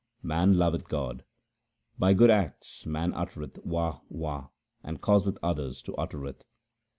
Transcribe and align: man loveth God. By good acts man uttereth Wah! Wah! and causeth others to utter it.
man 0.23 0.53
loveth 0.57 0.89
God. 0.89 1.23
By 1.99 2.15
good 2.15 2.31
acts 2.31 2.87
man 2.87 3.13
uttereth 3.13 3.59
Wah! 3.63 3.99
Wah! 4.09 4.47
and 4.83 4.99
causeth 4.99 5.37
others 5.43 5.79
to 5.83 5.93
utter 5.95 6.25
it. 6.25 6.43